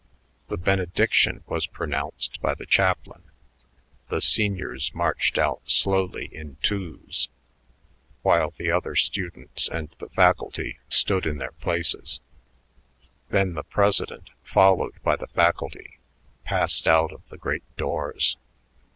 [0.47, 3.21] The benediction was pronounced by the chaplain,
[4.09, 7.29] the seniors marched out slowly in twos,
[8.23, 12.19] while the other students and the faculty stood in their places;
[13.29, 15.99] then the president, followed by the faculty,
[16.45, 18.37] passed out of the great doors.